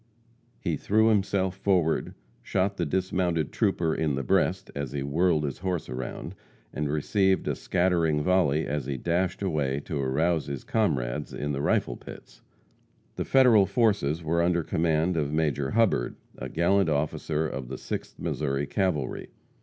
[0.59, 5.59] He threw himself forward, shot the dismounted trooper in the breast as he whirled his
[5.59, 6.33] horse around,
[6.73, 11.61] and received a scattering volley as he dashed away to arouse his comrades in the
[11.61, 12.41] rifle pits.
[13.15, 18.17] The Federal forces were under command of Major Hubbard, a gallant officer of the Sixth
[18.17, 19.29] Missouri Cavalry.